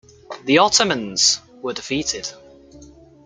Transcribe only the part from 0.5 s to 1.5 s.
Ottomans